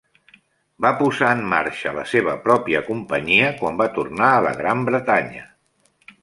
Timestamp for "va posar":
0.85-1.33